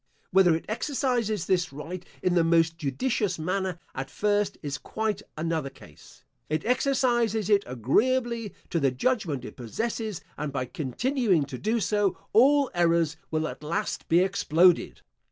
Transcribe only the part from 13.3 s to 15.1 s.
at last be exploded.